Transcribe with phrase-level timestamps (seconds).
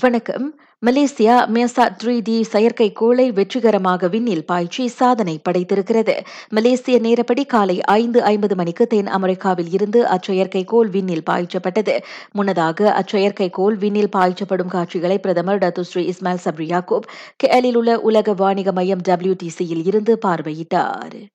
[0.00, 0.54] வணக்கம்.
[0.86, 6.14] Malaysia மியசாட் three D செயற்கைக்கோளை வெற்றிகரமாக விண்ணில் பாய்ச்சி சாதனை படைத்திருக்கிறது.
[6.48, 11.98] மலேசிய நேரப்படி காலை ஐந்து ஐம்பது மணிக்கு தென் அமெரிக்காவில் இருந்து அச்செயற்கைக்கோள் விண்ணில் பாய்ச்சப்பட்டது.
[12.32, 19.02] முன்னதாக அச்செயற்கைக்கோள் விண்ணில் பாய்ச்சப்படும் காட்சிகளை பிரதமர் Datuk Seri Ismail Sabri Yaakob கேலில் உள்ள உலக வாணிக மையம்
[19.08, 21.26] டபிள்யூடிசியில் இருந்து பார்வையிட்டார்.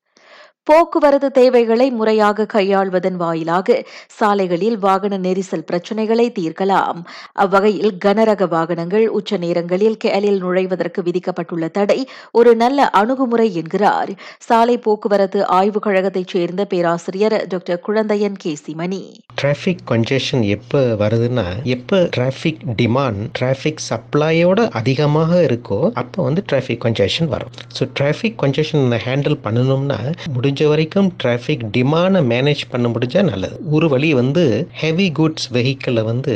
[0.68, 7.00] போக்குவரத்து தேவைகளை முறையாக கையாள்வதன் வாயிலாக சாலைகளில் வாகன நெரிசல் பிரச்சினைகளை தீர்க்கலாம்.
[7.44, 12.00] அவ்வகையில் கனரக வாகனங்கள் உச்ச நேரங்களில் கேலில் நுழைவதற்கு விதிக்கப்பட்டுள்ள தடை
[12.32, 14.12] ஒரு நல்ல அணுகுமுறை என்கிறார்.
[14.40, 19.02] சாலை போக்குவரத்து ஆய்வுக் கழகத்தைச் சேர்ந்த பேராசிரியர் doctor Kuzhandaiyan Kesimani
[19.42, 27.32] traffic congestion எப்போ வருதுன்னா எப்போ டிராஃபிக் டிமாண்ட் டிராஃபிக் சப்ளையோட அதிகமாக இருக்கோ அப்போ வந்து டிராஃபிக் கன்ஜெஷன்
[27.36, 27.54] வரும்.
[27.80, 30.00] ஸோ டிராஃபிக் கன்ஜெஷன் ஹேண்டில் பண்ணணும்னா
[30.50, 33.56] முடிஞ்ச வரைக்கும் டிராஃபிக் டிமாண்டை மேனேஜ் பண்ண முடிஞ்சால் நல்லது.
[33.76, 34.44] ஒரு வழி வந்து
[34.82, 36.34] ஹெவி குட்ஸ் வெஹிக்கிளை வந்து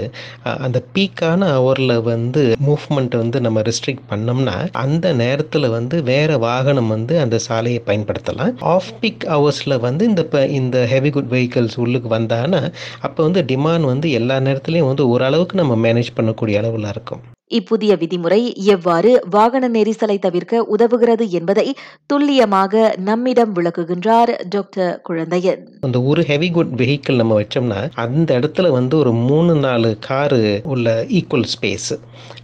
[0.65, 7.19] அந்த பீக்கான ஹவரில் வந்து மூவ்மெண்ட் வந்து நம்ம ரெஸ்ட்ரிக்ட் பண்ணோம்னா அந்த நேரத்தில் வந்து வேற வாகனம் வந்து
[7.23, 8.53] அந்த சாலையை பயன்படுத்தலாம்.
[8.75, 12.63] ஆஃப் பீக் ஹவர்ஸில் வந்து இந்த இந்த ஹெவி குட் வெஹிக்கிள்ஸ் உள்ளுக்கு வந்தாங்கன்னா
[13.07, 17.23] அப்போ வந்து டிமாண்ட் வந்து எல்லா நேரத்துலையும் வந்து ஓரளவுக்கு நம்ம மேனேஜ் பண்ணக்கூடிய அளவில் இருக்கும்.
[17.59, 18.39] இப்புதிய விதிமுறை
[18.75, 21.67] எவ்வாறு வாகன நெரிசலை தவிர்க்க உதவுகிறது என்பதை
[22.05, 25.61] துல்லியமாக நம்மிடம் விளக்குகின்றார் டாக்டர் குழந்தையன்.
[25.87, 30.41] அந்த ஒரு ஹெவி குட் வெஹிக்கிள் நம்ம வச்சோம்னா அந்த இடத்துல வந்து ஒரு மூணு நாலு காரு
[30.73, 30.87] உள்ள
[31.19, 31.91] ஈக்குவல் ஸ்பேஸ்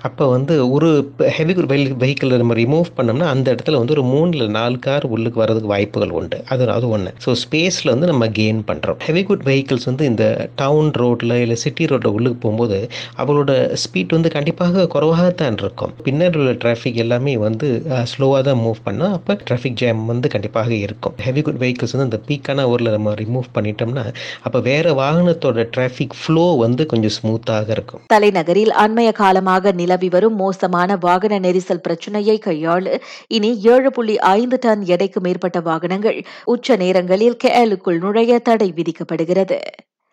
[0.07, 0.89] அப்போ வந்து ஒரு
[1.37, 1.69] ஹெவி குட்
[2.03, 6.37] வெஹிக்கிள் நம்ம ரிமூவ் பண்ணோம்னா அந்த இடத்துல வந்து ஒரு மூணுல நாலு கார் உள்ளுக்கு வரதுக்கு வாய்ப்புகள் உண்டு.
[6.51, 10.25] அது அது ஒன்று ஸோ ஸ்பேஸில் வந்து நம்ம கெயின் பண்ணுறோம் ஹெவி குட் வெஹிக்கிள்ஸ் வந்து இந்த
[10.61, 12.77] டவுன் ரோட்டில் இல்லை சிட்டி ரோட்டில் உள்ளுக்கு போகும்போது
[13.21, 13.51] அவளோட
[13.83, 15.91] ஸ்பீட் வந்து கண்டிப்பாக குறைவாகத்தான் இருக்கும்.
[16.05, 17.67] பின்னர் உள்ள டிராஃபிக் எல்லாமே வந்து
[18.11, 21.15] ஸ்லோவாக தான் மூவ் பண்ணோம் அப்போ டிராஃபிக் ஜாம் வந்து கண்டிப்பாக இருக்கும்.
[21.25, 24.05] ஹெவி குட் வெஹிக்கிள்ஸ் வந்து இந்த பீக்கான ஊரில் நம்ம ரிமூவ் பண்ணிட்டோம்னா
[24.47, 28.03] அப்போ வேறு வாகனத்தோட டிராஃபிக் ஃப்ளோ வந்து கொஞ்சம் ஸ்மூத்தாக இருக்கும்.
[28.15, 32.97] தலைநகரில் அண்மைய காலமாக நிலவி வரும் மோசமான வாகன நெரிசல் பிரச்சனையை கையாள
[33.37, 36.19] இனி ஏழு புள்ளி ஐந்து டன் எடைக்கு மேற்பட்ட வாகனங்கள்
[36.55, 39.59] உச்ச நேரங்களில் கேலுக்குள் நுழைய தடை விதிக்கப்படுகிறது.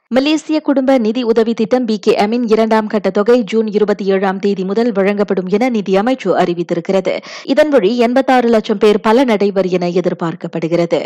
[0.09, 4.65] மலேசிய குடும்ப நிதி உதவி திட்டம் பி கே எம்மின் இரண்டாம் கட்ட தொகை ஜூன் இருபத்தி ஏழாம் தேதி
[4.65, 7.21] முதல் வழங்கப்படும் என நிதி அமைச்சு அறிவித்திருக்கிறது.
[7.45, 11.01] இதன் வழி எண்பத்தாறு லட்சம் பேர் பலனடைவர் என எதிர்பார்க்கப்படுகிறது.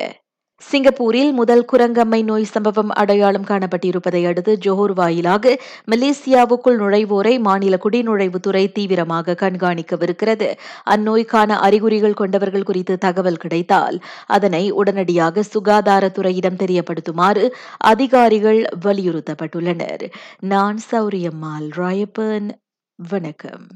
[0.60, 5.58] சிங்கப்பூரில் முதல் குரங்கம்மை நோய் சம்பவம் அடையாளம் காணப்பட்டிருப்பதை அடுத்து ஜோஹர் வாயிலாக
[5.90, 10.48] மலேசியாவுக்குள் நுழைவோரை மாநில குடிநுழைவுத்துறை தீவிரமாக கண்காணிக்கவிருக்கிறது.
[10.90, 20.12] அந்நோய்க்கான அறிகுறிகள் கொண்டவர்கள் குறித்து தகவல் கிடைத்தால் அதனை உடனடியாக சுகாதாரத்துறையிடம் தெரியப்படுத்துமாறு அதிகாரிகள் வலியுறுத்தப்பட்டுள்ளனர்.
[20.40, 22.50] நான் சௌரியம்மாள் ராயப்பன்.
[22.96, 23.70] வணக்கம்.